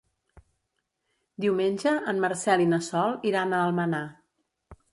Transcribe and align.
Diumenge 1.45 1.93
en 2.13 2.23
Marcel 2.25 2.65
i 2.65 2.67
na 2.73 2.81
Sol 2.89 3.15
iran 3.33 3.53
a 3.53 3.63
Almenar. 3.69 4.05